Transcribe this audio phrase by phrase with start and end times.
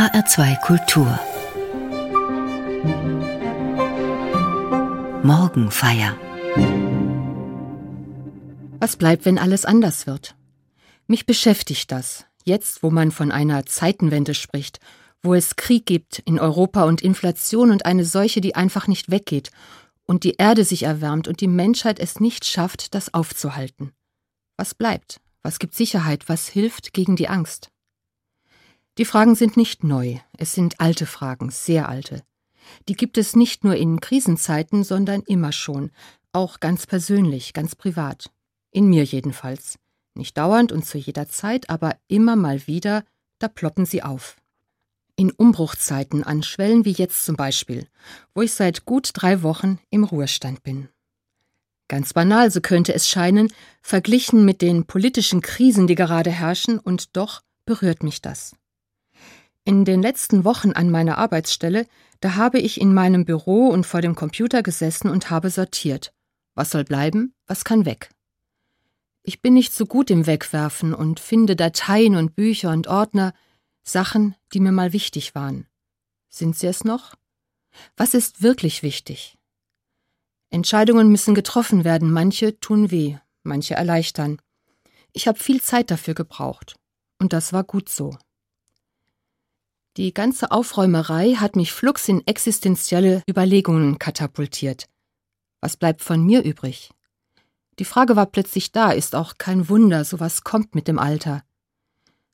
[0.00, 1.20] HR2 Kultur
[5.22, 6.16] Morgenfeier
[8.78, 10.36] Was bleibt, wenn alles anders wird?
[11.06, 14.80] Mich beschäftigt das, jetzt wo man von einer Zeitenwende spricht,
[15.22, 19.50] wo es Krieg gibt in Europa und Inflation und eine Seuche, die einfach nicht weggeht,
[20.06, 23.92] und die Erde sich erwärmt und die Menschheit es nicht schafft, das aufzuhalten.
[24.56, 25.20] Was bleibt?
[25.42, 26.26] Was gibt Sicherheit?
[26.30, 27.70] Was hilft gegen die Angst?
[29.00, 32.22] Die Fragen sind nicht neu, es sind alte Fragen, sehr alte.
[32.86, 35.90] Die gibt es nicht nur in Krisenzeiten, sondern immer schon,
[36.32, 38.30] auch ganz persönlich, ganz privat.
[38.70, 39.78] In mir jedenfalls.
[40.12, 43.02] Nicht dauernd und zu jeder Zeit, aber immer mal wieder,
[43.38, 44.36] da ploppen sie auf.
[45.16, 47.88] In Umbruchzeiten an Schwellen wie jetzt zum Beispiel,
[48.34, 50.90] wo ich seit gut drei Wochen im Ruhestand bin.
[51.88, 57.16] Ganz banal, so könnte es scheinen, verglichen mit den politischen Krisen, die gerade herrschen, und
[57.16, 58.52] doch berührt mich das.
[59.64, 61.86] In den letzten Wochen an meiner Arbeitsstelle,
[62.20, 66.12] da habe ich in meinem Büro und vor dem Computer gesessen und habe sortiert.
[66.54, 68.10] Was soll bleiben, was kann weg?
[69.22, 73.34] Ich bin nicht so gut im Wegwerfen und finde Dateien und Bücher und Ordner,
[73.82, 75.66] Sachen, die mir mal wichtig waren.
[76.28, 77.14] Sind sie es noch?
[77.96, 79.36] Was ist wirklich wichtig?
[80.48, 84.40] Entscheidungen müssen getroffen werden, manche tun weh, manche erleichtern.
[85.12, 86.76] Ich habe viel Zeit dafür gebraucht,
[87.18, 88.16] und das war gut so.
[89.96, 94.86] Die ganze Aufräumerei hat mich flugs in existenzielle Überlegungen katapultiert.
[95.60, 96.90] Was bleibt von mir übrig?
[97.80, 101.42] Die Frage war plötzlich da, ist auch kein Wunder, sowas kommt mit dem Alter.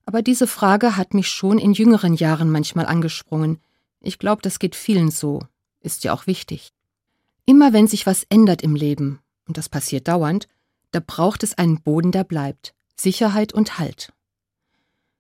[0.05, 3.59] Aber diese Frage hat mich schon in jüngeren Jahren manchmal angesprungen.
[4.01, 5.41] Ich glaube, das geht vielen so,
[5.81, 6.73] ist ja auch wichtig.
[7.47, 10.47] Immer wenn sich was ändert im Leben, und das passiert dauernd,
[10.91, 14.13] da braucht es einen Boden, der bleibt, Sicherheit und Halt.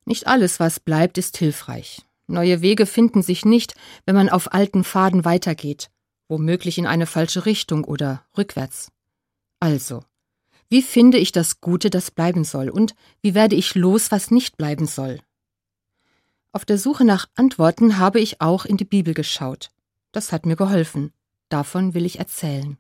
[0.04, 2.05] Nicht alles, was bleibt, ist hilfreich.
[2.26, 3.74] Neue Wege finden sich nicht,
[4.04, 5.90] wenn man auf alten Pfaden weitergeht,
[6.28, 8.90] womöglich in eine falsche Richtung oder rückwärts.
[9.60, 10.02] Also,
[10.68, 14.56] wie finde ich das Gute, das bleiben soll, und wie werde ich los, was nicht
[14.56, 15.20] bleiben soll?
[16.50, 19.70] Auf der Suche nach Antworten habe ich auch in die Bibel geschaut.
[20.10, 21.12] Das hat mir geholfen.
[21.48, 22.78] Davon will ich erzählen.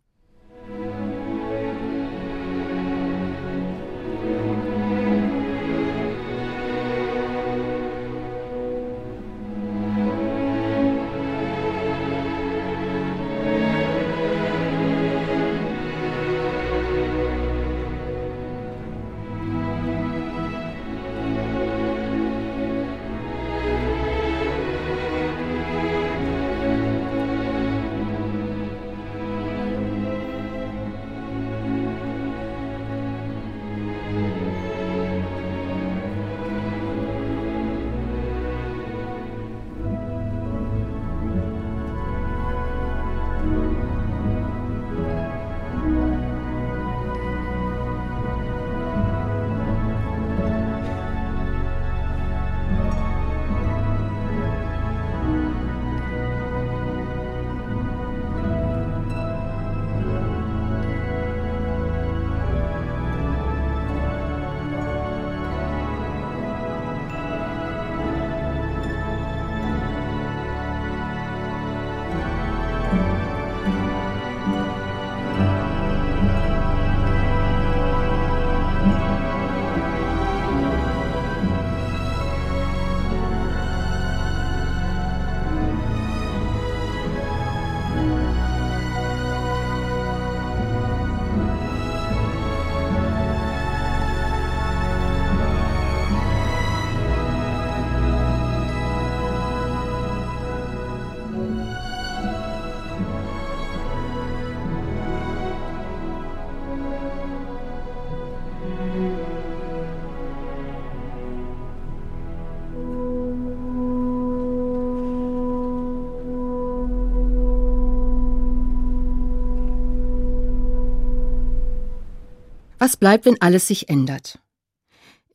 [122.86, 124.38] Was bleibt, wenn alles sich ändert?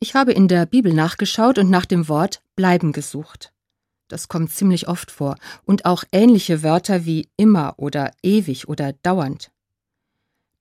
[0.00, 3.52] Ich habe in der Bibel nachgeschaut und nach dem Wort bleiben gesucht.
[4.08, 9.50] Das kommt ziemlich oft vor und auch ähnliche Wörter wie immer oder ewig oder dauernd.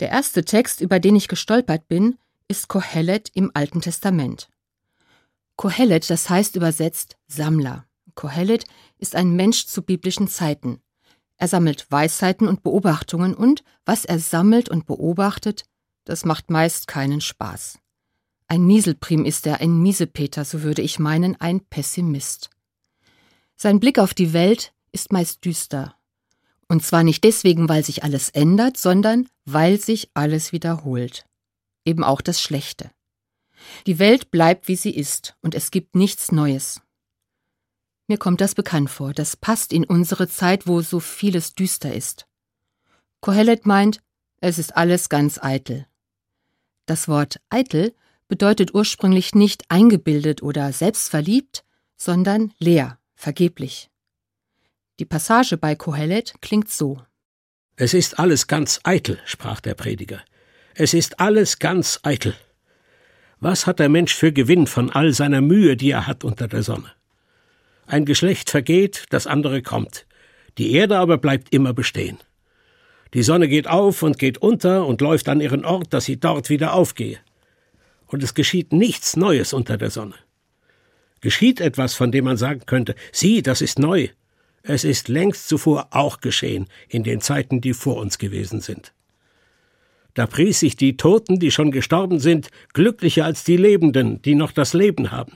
[0.02, 2.18] Der erste Text, über den ich gestolpert bin,
[2.50, 4.50] ist Kohelet im Alten Testament.
[5.56, 7.86] Kohelet, das heißt übersetzt Sammler.
[8.16, 8.66] Kohelet
[8.98, 10.82] ist ein Mensch zu biblischen Zeiten.
[11.38, 15.64] Er sammelt Weisheiten und Beobachtungen und was er sammelt und beobachtet,
[16.06, 17.80] das macht meist keinen Spaß.
[18.48, 22.50] Ein Nieselprim ist er, ein Miesepeter, so würde ich meinen, ein Pessimist.
[23.56, 25.96] Sein Blick auf die Welt ist meist düster.
[26.68, 31.26] Und zwar nicht deswegen, weil sich alles ändert, sondern weil sich alles wiederholt.
[31.86, 32.92] Eben auch das Schlechte.
[33.88, 36.82] Die Welt bleibt, wie sie ist, und es gibt nichts Neues.
[38.08, 42.28] Mir kommt das bekannt vor, das passt in unsere Zeit, wo so vieles düster ist.
[43.22, 44.02] Kohelet meint,
[44.42, 45.88] es ist alles ganz eitel.
[46.92, 47.94] Das Wort eitel
[48.28, 51.64] bedeutet ursprünglich nicht eingebildet oder selbstverliebt,
[51.96, 53.90] sondern leer, vergeblich.
[55.00, 57.02] Die Passage bei Kohelet klingt so.
[57.78, 60.20] Es ist alles ganz eitel, sprach der Prediger.
[60.76, 62.36] Es ist alles ganz eitel.
[63.40, 66.62] Was hat der Mensch für Gewinn von all seiner Mühe, die er hat unter der
[66.62, 66.92] Sonne?
[67.88, 70.06] Ein Geschlecht vergeht, das andere kommt.
[70.58, 72.18] Die Erde aber bleibt immer bestehen.
[73.14, 76.50] Die Sonne geht auf und geht unter und läuft an ihren Ort, dass sie dort
[76.50, 77.20] wieder aufgehe.
[78.08, 80.16] Und es geschieht nichts Neues unter der Sonne.
[81.20, 84.08] Geschieht etwas, von dem man sagen könnte, sieh, das ist neu.
[84.64, 88.94] Es ist längst zuvor auch geschehen, in den Zeiten, die vor uns gewesen sind.
[90.14, 94.52] Da pries sich die Toten, die schon gestorben sind, glücklicher als die Lebenden, die noch
[94.52, 95.34] das Leben haben.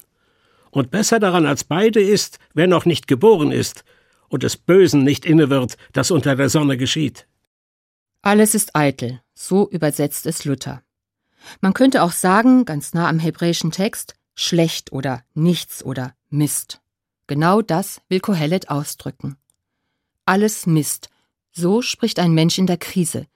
[0.71, 3.85] Und besser daran als beide ist, wer noch nicht geboren ist
[4.27, 7.25] und des Bösen nicht inne wird, das unter der Sonne geschieht.
[8.25, 10.81] Alles ist eitel, so übersetzt es Luther.
[11.61, 16.81] Man könnte auch sagen, ganz nah am hebräischen Text, schlecht oder nichts oder Mist.
[17.27, 19.37] Genau das will Kohelet ausdrücken.
[20.25, 21.09] Alles Mist,
[21.51, 23.27] so spricht ein Mensch in der Krise.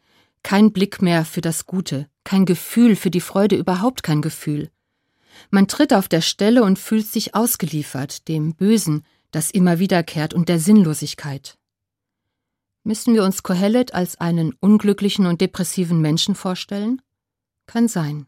[0.41, 4.71] Kein Blick mehr für das Gute, kein Gefühl für die Freude, überhaupt kein Gefühl.
[5.51, 10.50] Man tritt auf der Stelle und fühlt sich ausgeliefert, dem Bösen, das immer wiederkehrt und
[10.50, 11.58] der Sinnlosigkeit.
[12.89, 17.03] Müssen wir uns Kohelet als einen unglücklichen und depressiven Menschen vorstellen?
[17.68, 18.25] Kann sein.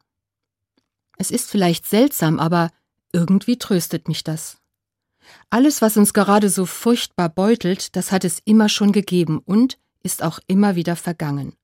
[1.18, 2.70] Es ist vielleicht seltsam, aber
[3.12, 4.58] irgendwie tröstet mich das.
[5.50, 10.22] Alles, was uns gerade so furchtbar beutelt, das hat es immer schon gegeben und ist
[10.22, 11.56] auch immer wieder vergangen.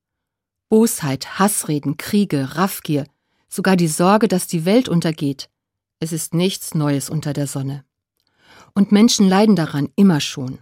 [0.67, 3.05] Bosheit, Hassreden, Kriege, Raffgier,
[3.47, 5.51] sogar die Sorge, dass die Welt untergeht.
[5.99, 7.85] Es ist nichts Neues unter der Sonne.
[8.73, 10.57] Und Menschen leiden daran immer schon.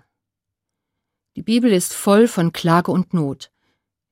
[1.35, 3.51] Die Bibel ist voll von Klage und Not.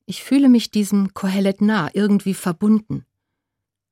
[0.06, 3.06] Ich fühle mich diesem Kohelet nah, irgendwie verbunden.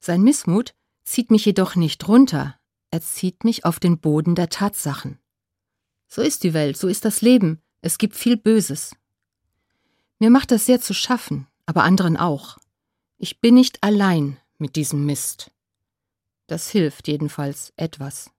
[0.00, 0.74] Sein Missmut
[1.04, 2.58] zieht mich jedoch nicht runter,
[2.90, 5.18] er zieht mich auf den Boden der Tatsachen.
[6.08, 8.94] So ist die Welt, so ist das Leben, es gibt viel Böses.
[10.18, 12.58] Mir macht das sehr zu schaffen, aber anderen auch.
[13.16, 15.50] Ich bin nicht allein mit diesem Mist.
[16.48, 18.30] Das hilft jedenfalls etwas.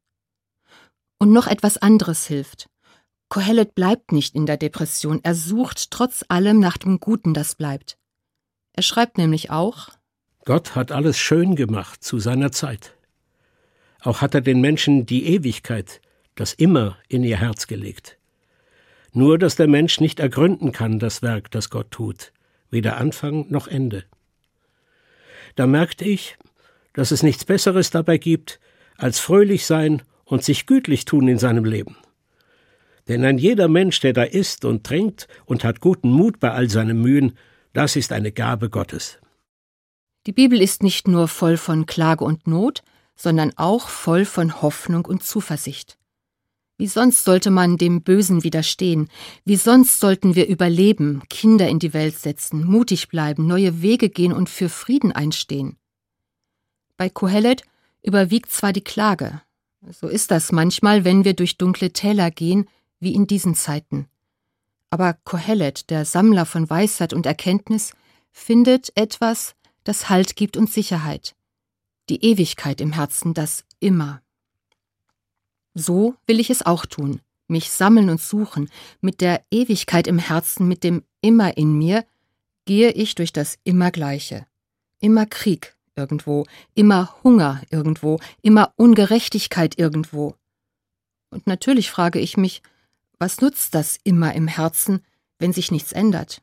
[1.18, 2.69] Und noch etwas anderes hilft.
[3.33, 7.97] Kohelet bleibt nicht in der Depression, er sucht trotz allem nach dem Guten, das bleibt.
[8.74, 9.89] Er schreibt nämlich auch
[10.45, 12.94] Gott hat alles schön gemacht zu seiner Zeit.
[14.01, 16.00] Auch hat er den Menschen die Ewigkeit,
[16.35, 18.19] das Immer in ihr Herz gelegt.
[19.13, 22.33] Nur dass der Mensch nicht ergründen kann das Werk, das Gott tut,
[22.69, 24.03] weder Anfang noch Ende.
[25.56, 26.38] Da merkte ich,
[26.94, 28.59] dass es nichts Besseres dabei gibt,
[28.95, 31.97] als fröhlich sein und sich gütlich tun in seinem Leben.
[33.08, 36.70] Denn ein jeder Mensch, der da isst und trinkt und hat guten Mut bei all
[36.70, 37.38] seinen Mühen,
[37.74, 39.20] das ist eine Gabe Gottes.
[40.26, 42.82] Die Bibel ist nicht nur voll von Klage und Not,
[43.16, 45.98] sondern auch voll von Hoffnung und Zuversicht.
[46.78, 49.10] Wie sonst sollte man dem Bösen widerstehen?
[49.45, 54.33] Wie sonst sollten wir überleben, Kinder in die Welt setzen, mutig bleiben, neue Wege gehen
[54.33, 55.78] und für Frieden einstehen?
[56.98, 57.64] Bei Kohelet
[58.02, 59.42] überwiegt zwar die Klage.
[59.92, 62.68] So ist das manchmal, wenn wir durch dunkle Täler gehen,
[63.04, 64.07] wie in diesen Zeiten.
[64.90, 67.94] Aber Kohelet, der Sammler von Weisheit und Erkenntnis,
[68.31, 71.36] findet etwas, das Halt gibt und Sicherheit.
[72.10, 74.22] Die Ewigkeit im Herzen, das immer.
[75.74, 78.69] So will ich es auch tun, mich sammeln und suchen,
[79.02, 82.06] mit der Ewigkeit im Herzen, mit dem Immer in mir,
[82.66, 84.45] gehe ich durch das Immergleiche.
[85.00, 90.36] Immer Krieg irgendwo, immer Hunger irgendwo, immer Ungerechtigkeit irgendwo.
[91.30, 92.62] Und natürlich frage ich mich,
[93.23, 94.99] was nutzt das immer im Herzen,
[95.39, 96.42] wenn sich nichts ändert?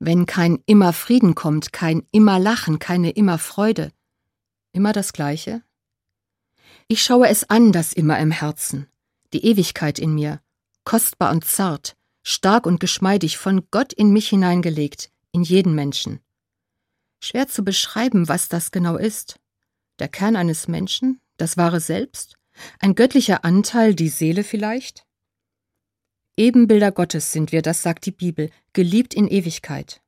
[0.00, 3.92] Wenn kein immer Frieden kommt, kein immer Lachen, keine immer Freude?
[4.72, 5.62] Immer das Gleiche?
[6.88, 8.88] Ich schaue es an, das immer im Herzen,
[9.32, 10.40] die Ewigkeit in mir,
[10.82, 16.18] kostbar und zart, stark und geschmeidig, von Gott in mich hineingelegt, in jeden Menschen.
[17.20, 19.38] Schwer zu beschreiben, was das genau ist.
[20.00, 22.34] Der Kern eines Menschen, das wahre Selbst,
[22.80, 25.06] ein göttlicher Anteil, die Seele vielleicht?
[26.36, 30.02] Ebenbilder Gottes sind wir, das sagt die Bibel, geliebt in Ewigkeit.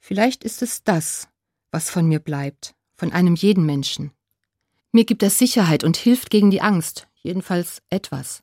[0.00, 1.28] Vielleicht ist es das,
[1.70, 4.10] was von mir bleibt, von einem jeden Menschen.
[4.90, 8.42] Mir gibt das Sicherheit und hilft gegen die Angst, jedenfalls etwas.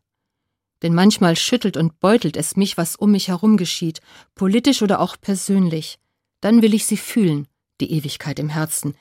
[0.84, 4.00] Denn manchmal schüttelt und beutelt es mich, was um mich herum geschieht,
[4.36, 6.00] politisch oder auch persönlich.
[6.40, 7.48] Dann will ich sie fühlen,
[7.82, 8.96] die Ewigkeit im Herzen.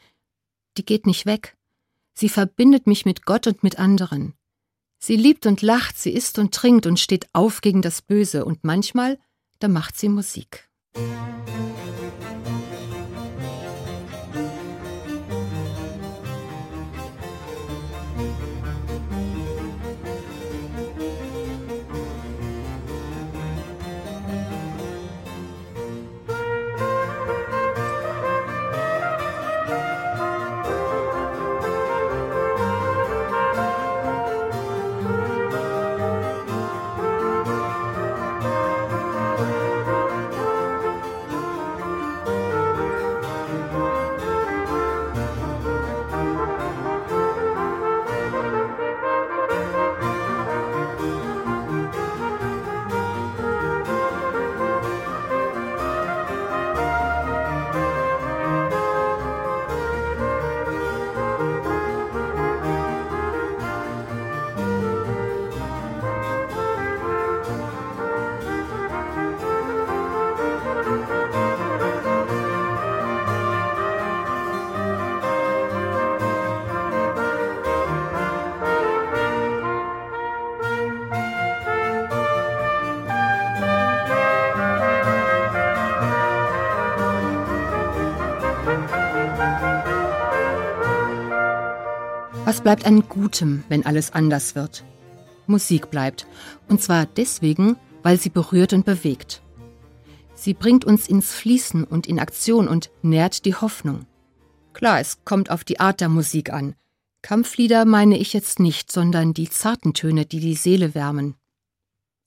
[0.76, 1.56] Die geht nicht weg.
[2.12, 4.34] Sie verbindet mich mit Gott und mit anderen.
[5.06, 8.64] Sie liebt und lacht, sie isst und trinkt und steht auf gegen das Böse, und
[8.64, 9.18] manchmal,
[9.58, 10.70] da macht sie Musik.
[92.44, 94.84] Was bleibt an Gutem, wenn alles anders wird?
[95.46, 96.26] Musik bleibt.
[96.68, 99.40] Und zwar deswegen, weil sie berührt und bewegt.
[100.34, 104.04] Sie bringt uns ins Fließen und in Aktion und nährt die Hoffnung.
[104.74, 106.74] Klar, es kommt auf die Art der Musik an.
[107.22, 111.36] Kampflieder meine ich jetzt nicht, sondern die zarten Töne, die die Seele wärmen.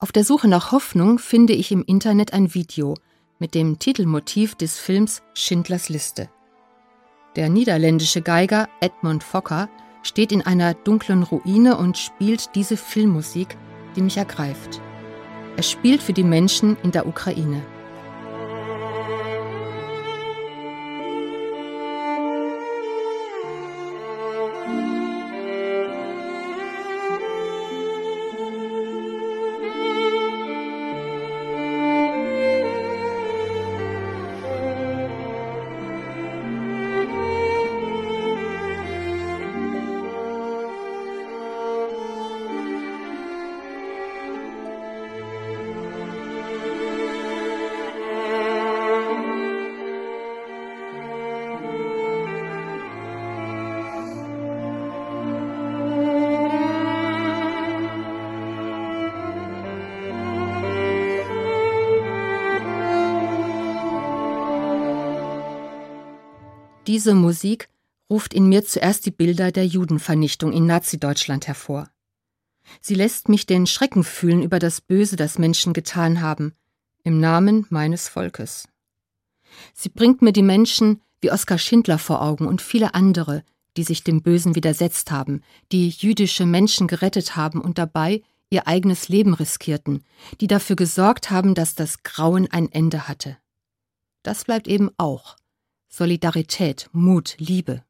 [0.00, 2.94] Auf der Suche nach Hoffnung finde ich im Internet ein Video
[3.38, 6.28] mit dem Titelmotiv des Films Schindlers Liste.
[7.36, 9.68] Der niederländische Geiger Edmund Fokker
[10.02, 13.56] steht in einer dunklen Ruine und spielt diese Filmmusik,
[13.96, 14.80] die mich ergreift.
[15.56, 17.62] Er spielt für die Menschen in der Ukraine.
[66.88, 67.68] Diese Musik
[68.08, 71.90] ruft in mir zuerst die Bilder der Judenvernichtung in Nazi-Deutschland hervor.
[72.80, 76.54] Sie lässt mich den Schrecken fühlen über das Böse, das Menschen getan haben,
[77.04, 78.68] im Namen meines Volkes.
[79.74, 83.44] Sie bringt mir die Menschen wie Oskar Schindler vor Augen und viele andere,
[83.76, 89.10] die sich dem Bösen widersetzt haben, die jüdische Menschen gerettet haben und dabei ihr eigenes
[89.10, 90.04] Leben riskierten,
[90.40, 93.36] die dafür gesorgt haben, dass das Grauen ein Ende hatte.
[94.22, 95.36] Das bleibt eben auch
[95.88, 97.82] Solidarität, Mut, Liebe.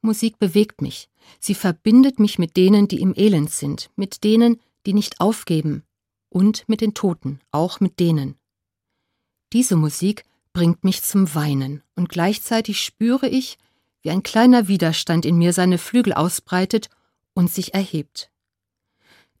[0.00, 1.08] Musik bewegt mich.
[1.38, 5.84] Sie verbindet mich mit denen, die im Elend sind, mit denen, die nicht aufgeben
[6.28, 8.36] und mit den Toten, auch mit denen.
[9.52, 13.58] Diese Musik bringt mich zum Weinen und gleichzeitig spüre ich,
[14.02, 16.88] wie ein kleiner Widerstand in mir seine Flügel ausbreitet
[17.34, 18.30] und sich erhebt.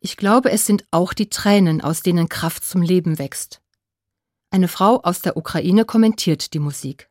[0.00, 3.60] Ich glaube, es sind auch die Tränen, aus denen Kraft zum Leben wächst.
[4.50, 7.08] Eine Frau aus der Ukraine kommentiert die Musik.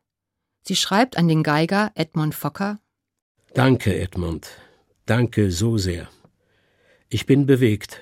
[0.62, 2.78] Sie schreibt an den Geiger Edmund Fokker
[3.54, 4.48] Danke, Edmund.
[5.04, 6.08] Danke so sehr.
[7.10, 8.00] Ich bin bewegt.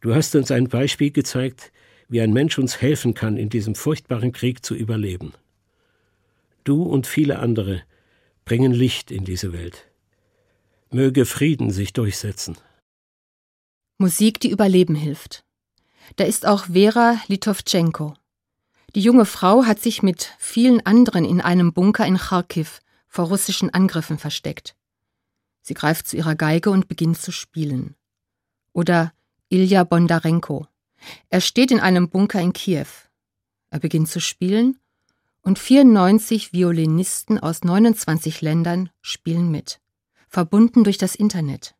[0.00, 1.70] Du hast uns ein Beispiel gezeigt,
[2.08, 5.32] wie ein Mensch uns helfen kann, in diesem furchtbaren Krieg zu überleben.
[6.64, 7.82] Du und viele andere
[8.44, 9.86] bringen Licht in diese Welt.
[10.90, 12.56] Möge Frieden sich durchsetzen.
[13.98, 15.44] Musik, die überleben hilft.
[16.16, 18.14] Da ist auch Vera Litovtschenko.
[18.94, 23.72] Die junge Frau hat sich mit vielen anderen in einem Bunker in Kharkiv vor russischen
[23.72, 24.74] Angriffen versteckt.
[25.62, 27.94] Sie greift zu ihrer Geige und beginnt zu spielen.
[28.72, 29.12] Oder
[29.48, 30.66] Ilja Bondarenko.
[31.30, 32.86] Er steht in einem Bunker in Kiew.
[33.70, 34.78] Er beginnt zu spielen
[35.42, 39.80] und 94 Violinisten aus 29 Ländern spielen mit,
[40.28, 41.74] verbunden durch das Internet.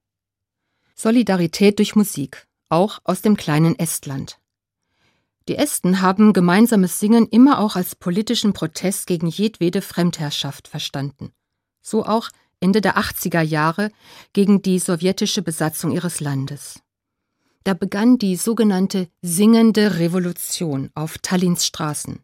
[0.95, 4.38] Solidarität durch Musik, auch aus dem kleinen Estland.
[5.49, 11.32] Die Esten haben gemeinsames Singen immer auch als politischen Protest gegen jedwede Fremdherrschaft verstanden.
[11.80, 12.30] So auch
[12.61, 13.90] Ende der 80er Jahre
[14.32, 16.80] gegen die sowjetische Besatzung ihres Landes.
[17.64, 22.20] Da begann die sogenannte Singende Revolution auf Tallinns Straßen.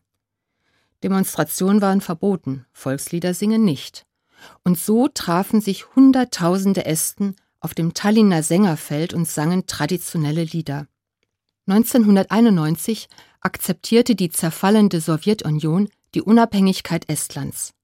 [1.03, 4.05] Demonstrationen waren verboten, Volkslieder singen nicht.
[4.65, 10.87] Und so trafen sich Hunderttausende Esten auf dem Tallinner Sängerfeld und sangen traditionelle Lieder.
[11.69, 13.09] 1991
[13.41, 17.75] akzeptierte die zerfallende Sowjetunion die Unabhängigkeit Estlands.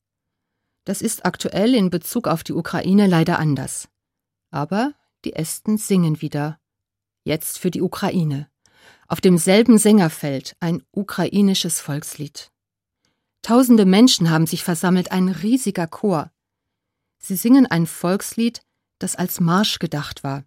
[0.85, 3.89] Das ist aktuell in Bezug auf die Ukraine leider anders.
[4.51, 4.95] Aber
[5.27, 6.59] die Esten singen wieder.
[7.25, 8.49] Jetzt für die Ukraine.
[9.07, 12.51] Auf demselben Sängerfeld ein ukrainisches Volkslied.
[13.43, 16.31] Tausende Menschen haben sich versammelt, ein riesiger Chor.
[17.19, 18.63] Sie singen ein Volkslied,
[18.99, 20.45] das als Marsch gedacht war.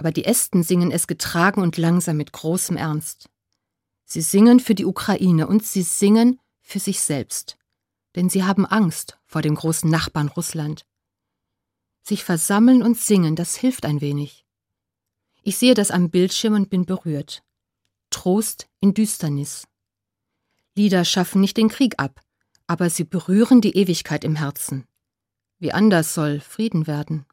[0.00, 3.28] Aber die Esten singen es getragen und langsam mit großem Ernst.
[4.06, 7.58] Sie singen für die Ukraine und sie singen für sich selbst.
[8.16, 10.86] Denn sie haben Angst vor dem großen Nachbarn Russland.
[12.00, 14.46] Sich versammeln und singen, das hilft ein wenig.
[15.42, 17.42] Ich sehe das am Bildschirm und bin berührt.
[18.08, 19.68] Trost in Düsternis.
[20.74, 22.22] Lieder schaffen nicht den Krieg ab,
[22.66, 24.86] aber sie berühren die Ewigkeit im Herzen.
[25.58, 27.26] Wie anders soll Frieden werden?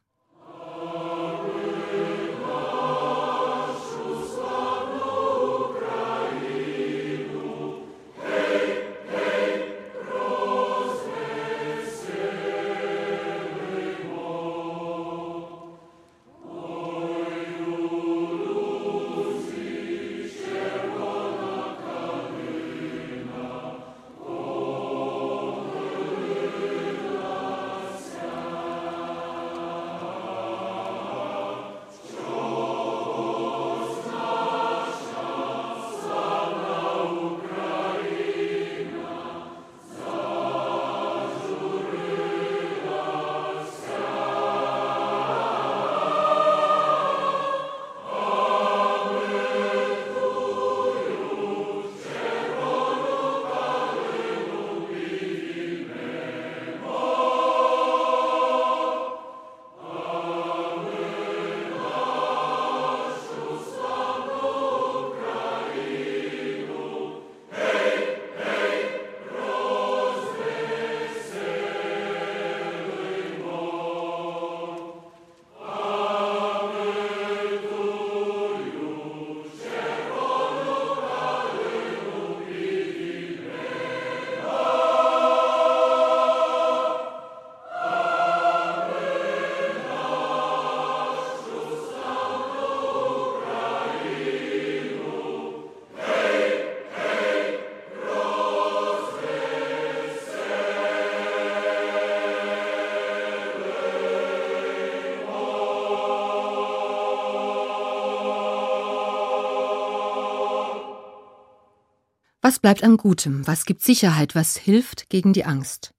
[112.48, 113.46] Was bleibt an Gutem?
[113.46, 114.34] Was gibt Sicherheit?
[114.34, 115.92] Was hilft gegen die Angst?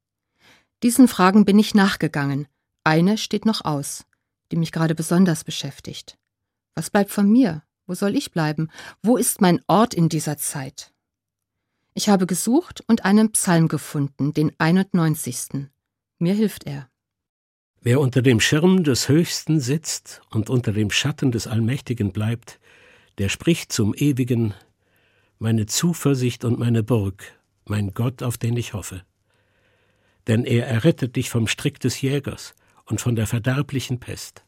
[0.82, 2.48] Diesen Fragen bin ich nachgegangen.
[2.84, 4.08] Eine steht noch aus,
[4.52, 6.18] die mich gerade besonders beschäftigt.
[6.74, 7.62] Was bleibt von mir?
[7.86, 8.72] Wo soll ich bleiben?
[9.04, 10.92] Wo ist mein Ort in dieser Zeit?
[11.94, 15.68] Ich habe gesucht und einen Psalm gefunden, den 91.
[16.18, 16.90] Mir hilft er.
[17.80, 22.60] Wer unter dem Schirm des Höchsten sitzt und unter dem Schatten des Allmächtigen bleibt,
[23.20, 24.56] der spricht zum Ewigen,
[25.39, 27.23] meine Zuversicht und meine Burg,
[27.65, 29.04] mein Gott, auf den ich hoffe.
[30.28, 32.54] Denn er errettet dich vom Strick des Jägers
[32.86, 34.43] und von der verderblichen Pest.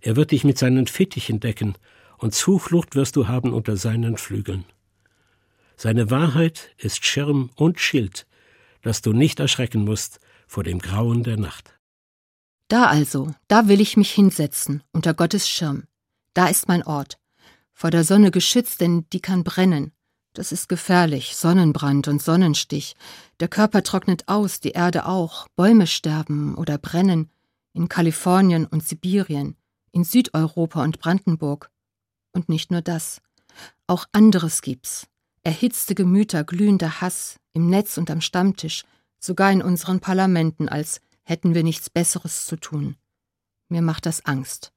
[0.00, 1.74] Er wird dich mit seinen Fittichen decken,
[2.16, 4.64] und Zuflucht wirst du haben unter seinen Flügeln.
[5.76, 8.26] Seine Wahrheit ist Schirm und Schild,
[8.82, 11.78] dass du nicht erschrecken musst vor dem Grauen der Nacht.
[12.68, 15.84] Da also, da will ich mich hinsetzen, unter Gottes Schirm.
[16.34, 17.18] Da ist mein Ort,
[17.80, 19.92] vor der Sonne geschützt, denn die kann brennen.
[20.34, 22.94] Das ist gefährlich, Sonnenbrand und Sonnenstich.
[23.40, 27.30] Der Körper trocknet aus, die Erde auch, Bäume sterben oder brennen,
[27.72, 29.56] in Kalifornien und Sibirien,
[29.92, 31.70] in Südeuropa und Brandenburg.
[32.32, 33.22] Und nicht nur das,
[33.86, 35.06] auch anderes gibt's.
[35.42, 38.84] Erhitzte Gemüter, glühender Hass, im Netz und am Stammtisch,
[39.18, 42.96] sogar in unseren Parlamenten, als hätten wir nichts Besseres zu tun.
[43.70, 44.74] Mir macht das Angst.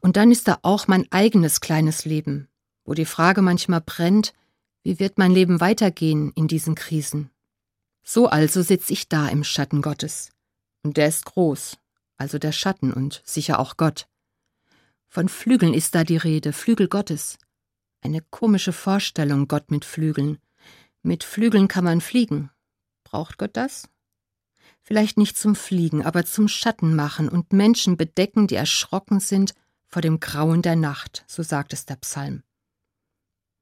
[0.00, 2.48] Und dann ist da auch mein eigenes kleines Leben,
[2.84, 4.34] wo die Frage manchmal brennt,
[4.82, 7.30] wie wird mein Leben weitergehen in diesen Krisen?
[8.02, 10.30] So also sitz ich da im Schatten Gottes.
[10.82, 11.76] Und der ist groß,
[12.16, 14.08] also der Schatten und sicher auch Gott.
[15.08, 17.38] Von Flügeln ist da die Rede, Flügel Gottes.
[18.00, 20.38] Eine komische Vorstellung, Gott mit Flügeln.
[21.02, 22.50] Mit Flügeln kann man fliegen.
[23.04, 23.88] Braucht Gott das?
[24.82, 29.54] Vielleicht nicht zum Fliegen, aber zum Schatten machen und Menschen bedecken, die erschrocken sind
[29.88, 32.42] vor dem Grauen der Nacht, so sagt es der Psalm.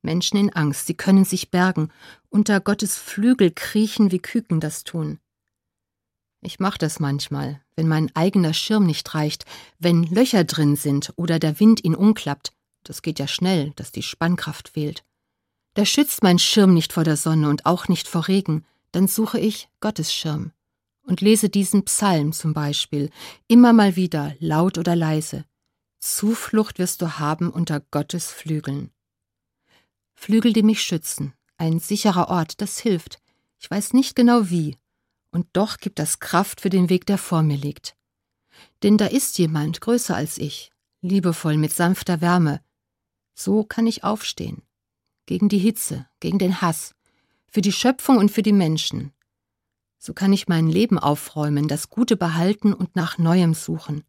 [0.02, 1.90] Menschen in Angst, sie können sich bergen,
[2.28, 5.18] unter Gottes Flügel kriechen, wie Küken das tun.
[6.42, 9.46] Ich mach das manchmal, wenn mein eigener Schirm nicht reicht,
[9.78, 12.52] wenn Löcher drin sind oder der Wind ihn umklappt.
[12.84, 15.02] Das geht ja schnell, dass die Spannkraft fehlt.
[15.74, 19.40] Da schützt mein Schirm nicht vor der Sonne und auch nicht vor Regen, dann suche
[19.40, 20.52] ich Gottes Schirm
[21.02, 23.10] und lese diesen Psalm zum Beispiel,
[23.48, 25.44] immer mal wieder, laut oder leise.
[26.14, 28.92] Zuflucht wirst du haben unter Gottes Flügeln.
[30.14, 33.18] Flügel, die mich schützen, ein sicherer Ort, das hilft.
[33.58, 34.78] Ich weiß nicht genau wie,
[35.32, 37.96] und doch gibt das Kraft für den Weg, der vor mir liegt.
[38.84, 42.62] Denn da ist jemand größer als ich, liebevoll mit sanfter Wärme.
[43.34, 44.62] So kann ich aufstehen.
[45.26, 46.94] Gegen die Hitze, gegen den Hass,
[47.48, 49.12] für die Schöpfung und für die Menschen.
[49.98, 54.04] So kann ich mein Leben aufräumen, das Gute behalten und nach Neuem suchen.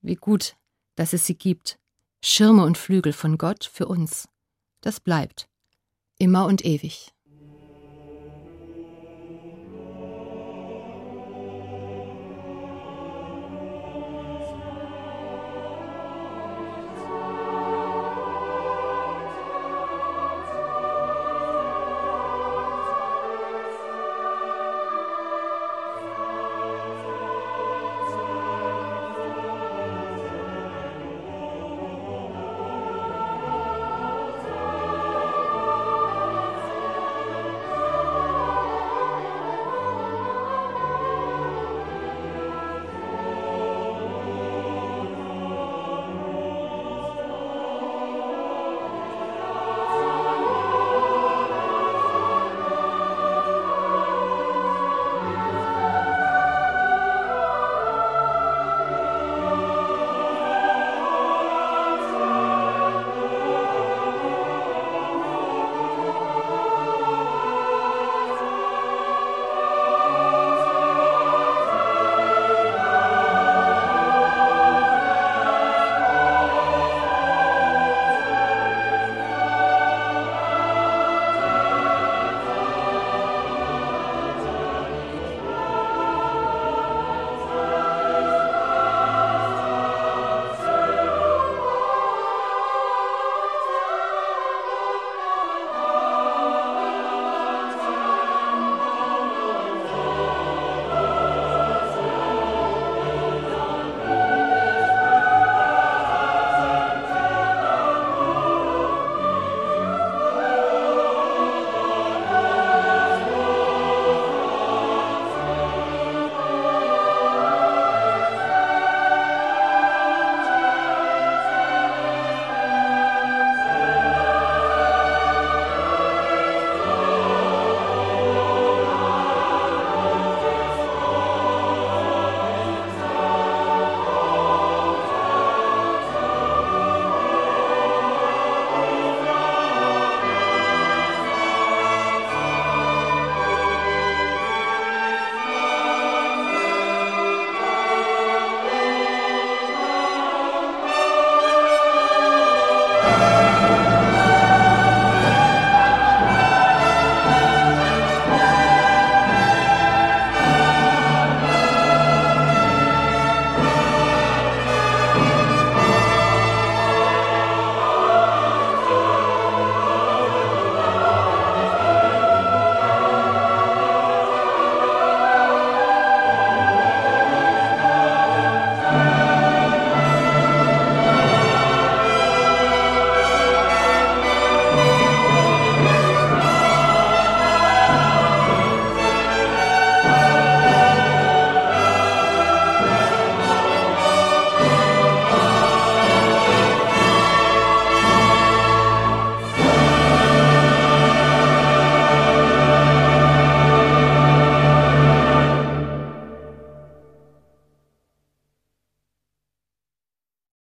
[0.00, 0.56] Wie gut,
[0.98, 1.78] dass es sie gibt,
[2.20, 4.28] Schirme und Flügel von Gott für uns.
[4.80, 5.48] Das bleibt,
[6.18, 7.14] immer und ewig.